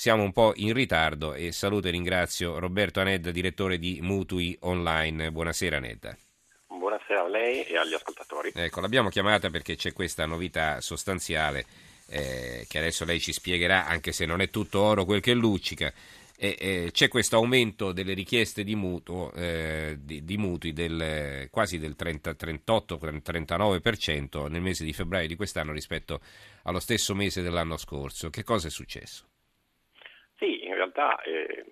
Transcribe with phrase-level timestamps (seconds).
[0.00, 5.30] siamo un po' in ritardo e saluto e ringrazio Roberto Anedda, direttore di Mutui Online.
[5.30, 6.16] Buonasera Anedda.
[6.68, 8.52] Buonasera a lei e agli ascoltatori.
[8.54, 11.66] Ecco, l'abbiamo chiamata perché c'è questa novità sostanziale
[12.08, 15.92] eh, che adesso lei ci spiegherà, anche se non è tutto oro quel che luccica.
[16.34, 21.78] E, eh, c'è questo aumento delle richieste di, mutuo, eh, di, di mutui del, quasi
[21.78, 26.22] del 38-39% nel mese di febbraio di quest'anno rispetto
[26.62, 28.30] allo stesso mese dell'anno scorso.
[28.30, 29.29] Che cosa è successo?
[30.92, 31.64] Realtà eh,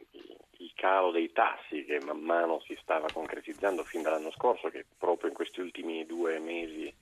[0.58, 5.28] il calo dei tassi che man mano si stava concretizzando fin dall'anno scorso, che proprio
[5.28, 6.92] in questi ultimi due mesi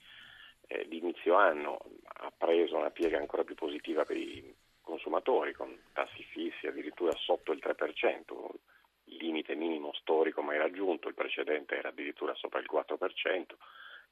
[0.66, 5.78] eh, di inizio anno ha preso una piega ancora più positiva per i consumatori, con
[5.92, 8.48] tassi fissi addirittura sotto il 3%,
[9.04, 13.44] il limite minimo storico mai raggiunto, il precedente era addirittura sopra il 4%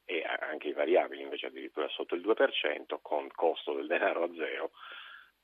[0.05, 4.73] e anche i variabili invece addirittura sotto il 2%, con costo del denaro a zero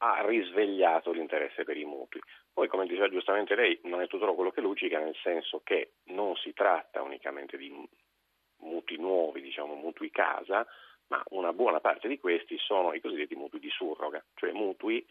[0.03, 2.21] ha risvegliato l'interesse per i mutui.
[2.53, 6.37] Poi, come diceva giustamente lei, non è tutto quello che luccica, nel senso che non
[6.37, 7.71] si tratta unicamente di
[8.61, 10.67] mutui nuovi, diciamo mutui casa,
[11.09, 15.07] ma una buona parte di questi sono i cosiddetti mutui di surroga, cioè mutui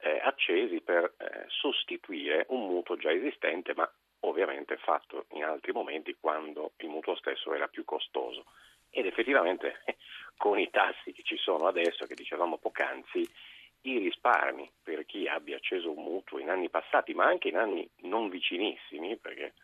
[0.00, 3.88] eh, accesi per eh, sostituire un mutuo già esistente, ma
[4.20, 8.46] ovviamente fatto in altri momenti quando il mutuo stesso era più costoso.
[8.90, 9.82] Ed effettivamente
[10.36, 13.28] con i tassi che ci sono adesso, che dicevamo poc'anzi,
[13.82, 17.88] i risparmi per chi abbia acceso un mutuo in anni passati, ma anche in anni
[18.02, 19.54] non vicinissimi, perché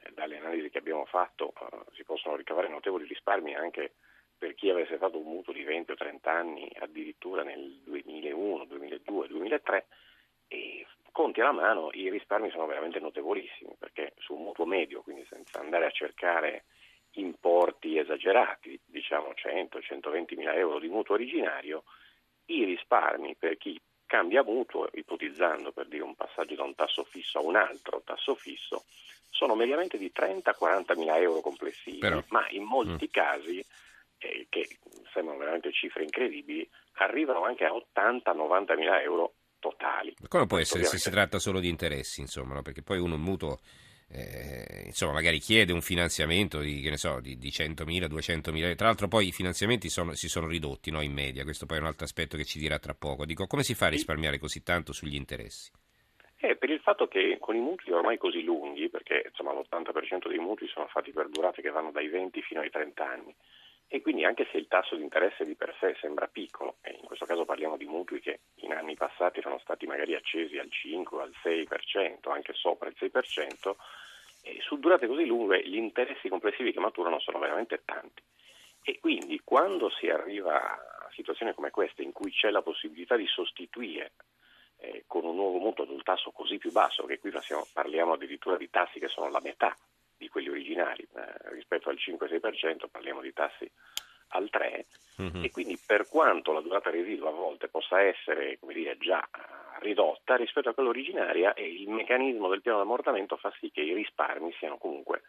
[0.00, 3.94] eh, dalle analisi che abbiamo fatto eh, si possono ricavare notevoli risparmi anche
[4.38, 9.28] per chi avesse fatto un mutuo di 20 o 30 anni addirittura nel 2001, 2002,
[9.28, 9.86] 2003
[10.48, 15.24] e conti alla mano i risparmi sono veramente notevolissimi perché su un mutuo medio, quindi
[15.30, 16.64] senza andare a cercare
[17.12, 21.84] importi esagerati, diciamo 100-120 mila euro di mutuo originario,
[22.46, 27.38] i risparmi per chi cambia mutuo, ipotizzando per dire un passaggio da un tasso fisso
[27.38, 28.84] a un altro tasso fisso,
[29.30, 33.10] sono mediamente di 30-40 mila euro complessivi, Però, ma in molti mm.
[33.10, 33.64] casi,
[34.18, 34.78] eh, che
[35.12, 40.14] sembrano veramente cifre incredibili, arrivano anche a 80-90 mila euro totali.
[40.28, 40.98] Come può essere Ovviamente...
[40.98, 42.62] se si tratta solo di interessi, insomma, no?
[42.62, 43.58] perché poi uno un mutuo
[44.08, 48.86] eh, insomma, magari chiede un finanziamento di, che ne so, di, di 100.000, 200.000, tra
[48.86, 51.86] l'altro poi i finanziamenti sono, si sono ridotti no, in media, questo poi è un
[51.86, 53.24] altro aspetto che ci dirà tra poco.
[53.24, 55.70] Dico, come si fa a risparmiare così tanto sugli interessi?
[56.38, 60.38] Eh, per il fatto che con i mutui ormai così lunghi, perché insomma, l'80% dei
[60.38, 63.34] mutui sono fatti per durate che vanno dai 20 fino ai 30 anni,
[63.88, 67.06] e quindi anche se il tasso di interesse di per sé sembra piccolo, e in
[67.06, 71.22] questo caso parliamo di mutui che in anni passati sono stati magari accesi al 5
[71.22, 73.74] al 6%, anche sopra il 6%,
[74.42, 78.22] e su durate così lunghe gli interessi complessivi che maturano sono veramente tanti.
[78.82, 83.26] E quindi quando si arriva a situazioni come queste in cui c'è la possibilità di
[83.26, 84.12] sostituire
[84.78, 88.12] eh, con un nuovo mutuo ad un tasso così più basso, che qui passiamo, parliamo
[88.14, 89.76] addirittura di tassi che sono la metà
[90.16, 93.70] di quelli originali, eh, rispetto al 5-6% parliamo di tassi
[94.28, 94.86] al 3
[95.22, 95.44] mm-hmm.
[95.44, 99.26] e quindi per quanto la durata residua a volte possa essere dire, già
[99.80, 103.82] ridotta rispetto a quella originaria e il meccanismo del piano di ammortamento fa sì che
[103.82, 105.22] i risparmi siano comunque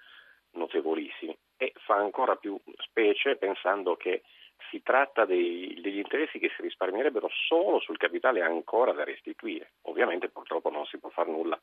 [0.51, 4.23] notevolissimi e fa ancora più specie pensando che
[4.69, 9.73] si tratta dei, degli interessi che si risparmierebbero solo sul capitale ancora da restituire.
[9.83, 11.59] Ovviamente purtroppo non si può fare nulla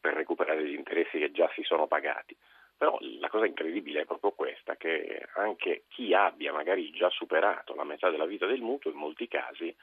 [0.00, 2.36] per recuperare gli interessi che già si sono pagati.
[2.76, 7.84] Però la cosa incredibile è proprio questa, che anche chi abbia magari già superato la
[7.84, 9.74] metà della vita del mutuo, in molti casi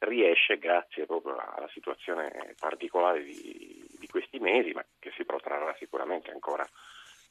[0.00, 6.30] riesce, grazie proprio alla situazione particolare di, di questi mesi, ma che si protrarrà sicuramente
[6.30, 6.68] ancora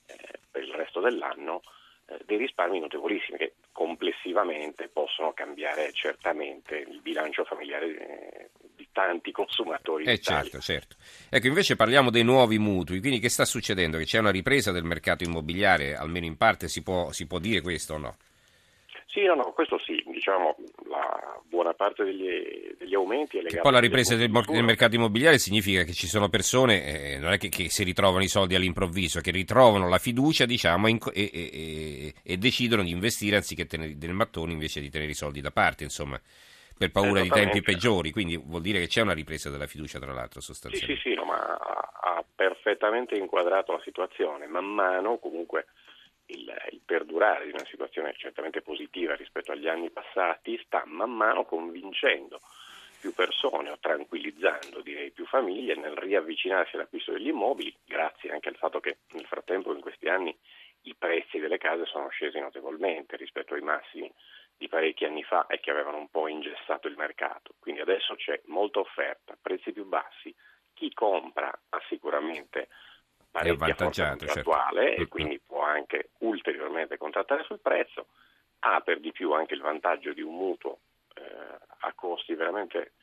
[0.08, 1.62] eh, per il resto dell'anno,
[2.08, 8.50] eh, dei risparmi notevolissimi che complessivamente possono cambiare certamente il bilancio familiare eh,
[8.92, 10.06] tanti consumatori.
[10.06, 10.96] Eh certo, certo.
[11.30, 13.98] Ecco, invece parliamo dei nuovi mutui, quindi che sta succedendo?
[13.98, 17.62] Che c'è una ripresa del mercato immobiliare, almeno in parte si può, si può dire
[17.62, 18.18] questo o no?
[19.12, 20.56] Sì, no, no, questo sì, diciamo
[20.88, 23.62] la buona parte degli, degli aumenti è legata...
[23.62, 27.38] Poi la ripresa del, del, mercato immobiliare significa che ci sono persone, eh, non è
[27.38, 32.14] che, che, si ritrovano i soldi all'improvviso, che ritrovano la fiducia diciamo, e, e, e,
[32.24, 35.84] e decidono di investire anziché tenere dei mattoni invece di tenere i soldi da parte,
[35.84, 36.18] insomma
[36.82, 40.14] per paura di tempi peggiori, quindi vuol dire che c'è una ripresa della fiducia tra
[40.14, 40.96] l'altro sostanzialmente.
[40.96, 45.68] Sì, sì, sì no, ma ha, perfettamente inquadrato la situazione, man mano comunque
[46.28, 51.46] il, il, perdurare di una situazione certamente positiva rispetto agli anni passati sta man mano
[51.46, 52.40] convincendo
[53.00, 58.56] più persone o tranquillizzando direi più famiglie nel riavvicinarsi all'acquisto degli immobili, grazie anche al
[58.56, 60.36] fatto che nel frattempo in questi anni
[60.84, 64.12] i prezzi delle case sono scesi notevolmente rispetto ai massimi
[64.62, 67.56] di parecchi anni fa e che avevano un po' ingessato il mercato.
[67.58, 70.34] Quindi adesso c'è molta offerta, prezzi più bassi,
[70.76, 72.68] chi compra ha sicuramente
[73.32, 74.26] parecchia forza certo.
[74.26, 75.02] contrattuale certo.
[75.02, 78.10] e quindi può anche ulteriormente contrattare sul prezzo,
[78.60, 80.82] ha per di più anche il vantaggio di un mutuo
[81.16, 82.94] eh, a costi veramente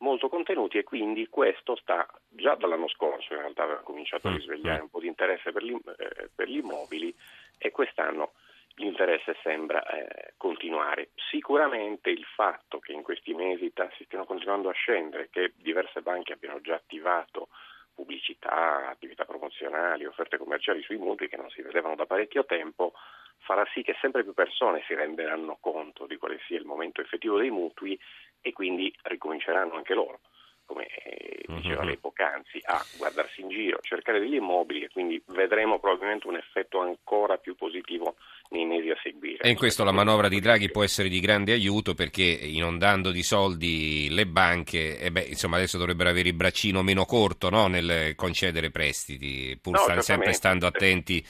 [0.00, 4.34] molto contenuti e quindi questo sta già dall'anno scorso in realtà aveva cominciato a mm,
[4.34, 4.82] risvegliare mm.
[4.82, 7.16] un po' di interesse per, gli, eh, per gli immobili
[7.56, 8.32] e quest'anno
[8.76, 11.10] l'interesse sembra eh, continuare.
[11.30, 16.02] Sicuramente il fatto che in questi mesi i tassi stiano continuando a scendere, che diverse
[16.02, 17.48] banche abbiano già attivato
[17.94, 22.92] pubblicità, attività promozionali, offerte commerciali sui mutui che non si vedevano da parecchio tempo,
[23.38, 27.38] farà sì che sempre più persone si renderanno conto di quale sia il momento effettivo
[27.38, 27.98] dei mutui
[28.42, 30.20] e quindi ricominceranno anche loro,
[30.66, 31.86] come eh, diceva uh-huh.
[31.86, 36.80] lei poc'anzi, a guardarsi in giro, cercare degli immobili e quindi vedremo probabilmente un effetto
[36.80, 38.16] ancora più positivo
[38.50, 39.42] nei mesi a seguire.
[39.42, 43.22] E in questo la manovra di Draghi può essere di grande aiuto perché inondando di
[43.22, 47.66] soldi le banche, eh beh, insomma adesso dovrebbero avere il braccino meno corto no?
[47.66, 51.24] nel concedere prestiti, pur no, sempre stando attenti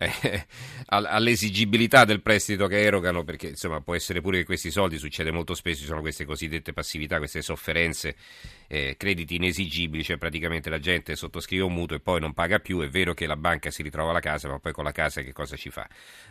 [0.22, 0.46] eh,
[0.86, 5.52] all'esigibilità del prestito che erogano, perché insomma può essere pure che questi soldi, succede molto
[5.52, 8.16] spesso, ci sono queste cosiddette passività, queste sofferenze,
[8.66, 12.80] eh, crediti inesigibili, cioè praticamente la gente sottoscrive un mutuo e poi non paga più,
[12.80, 15.34] è vero che la banca si ritrova la casa, ma poi con la casa che
[15.34, 15.86] cosa ci fa?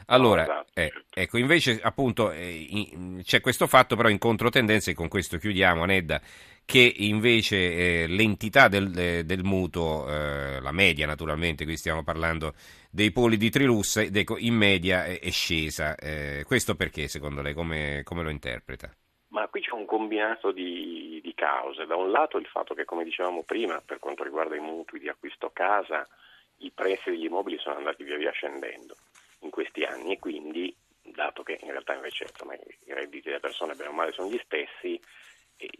[0.07, 4.95] Allora, esatto, eh, ecco, invece appunto eh, in, c'è questo fatto però in controtendenza e
[4.95, 6.19] con questo chiudiamo, Anedda,
[6.69, 12.53] che invece eh, l'entità del, del mutuo, eh, la media naturalmente, qui stiamo parlando
[12.91, 15.95] dei poli di Trilussa, in media è, è scesa.
[15.95, 18.87] Eh, questo perché secondo lei, come, come, lo interpreta?
[19.29, 21.87] Ma qui c'è un combinato di, di, cause.
[21.87, 25.09] Da un lato il fatto che, come dicevamo prima, per quanto riguarda i mutui di
[25.09, 26.07] acquisto casa,
[26.57, 28.95] i prezzi degli immobili sono andati via via scendendo
[29.39, 33.73] in questi anni e quindi, dato che in realtà invece insomma, i redditi delle persone
[33.73, 35.01] bene o male sono gli stessi,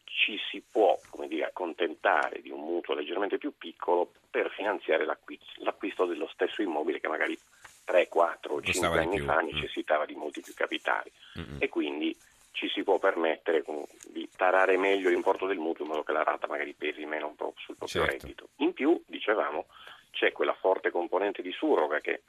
[0.06, 6.06] ci si può dire, accontentare di un mutuo leggermente più piccolo per finanziare l'acquisto, l'acquisto
[6.06, 7.38] dello stesso immobile che magari
[7.86, 9.46] 3, 4 o 5 anni fa mm.
[9.46, 10.08] necessitava mm.
[10.08, 11.56] di molti più capitali mm-hmm.
[11.60, 12.16] e quindi
[12.52, 13.64] ci si può permettere
[14.08, 17.78] di tarare meglio l'importo del mutuo in modo che la rata magari pesi meno sul
[17.78, 18.26] proprio certo.
[18.26, 18.50] reddito.
[18.58, 19.68] In più, dicevamo,
[20.12, 22.24] c'è quella forte componente di surroga che,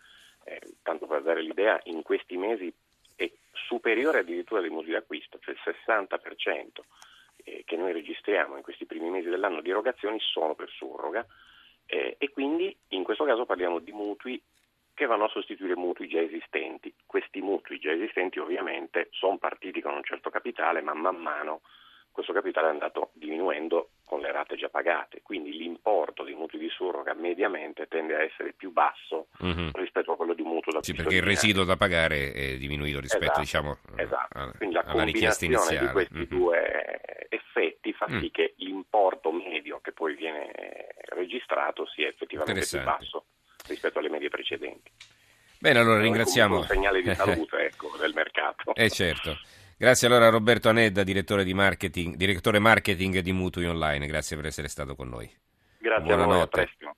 [0.45, 2.73] eh, tanto per dare l'idea, in questi mesi
[3.17, 6.85] è superiore addirittura dei mutui d'acquisto, cioè il 60%
[7.45, 11.27] eh, che noi registriamo in questi primi mesi dell'anno di erogazioni sono per surroga
[11.87, 14.41] eh, e quindi in questo caso parliamo di mutui
[14.95, 16.95] che vanno a sostituire mutui già esistenti.
[17.07, 21.63] Questi mutui già esistenti ovviamente sono partiti con un certo capitale, ma man mano
[22.13, 26.69] questo capitale è andato diminuendo con le rate già pagate, quindi l'importo dei mutui di
[26.69, 29.69] surroga mediamente tende a essere più basso mm-hmm.
[29.75, 33.25] rispetto a quello di mutuo da Sì, perché il residuo da pagare è diminuito rispetto
[33.25, 34.37] esatto, diciamo, esatto.
[34.37, 35.87] A, quindi la alla richiesta iniziale.
[35.87, 36.27] di questi mm-hmm.
[36.29, 38.33] due effetti fa sì mm.
[38.33, 43.27] che l'importo medio che poi viene registrato sia effettivamente più basso
[43.69, 44.91] rispetto alle medie precedenti.
[45.61, 46.57] Bene, allora ringraziamo.
[46.57, 48.75] Un segnale di salute ecco, del mercato.
[48.75, 49.39] Eh certo.
[49.81, 54.45] Grazie allora a Roberto Anedda, direttore, di marketing, direttore marketing di Mutui Online, grazie per
[54.45, 55.27] essere stato con noi.
[55.79, 56.33] Grazie Buonanotte.
[56.33, 56.97] a voi, a presto.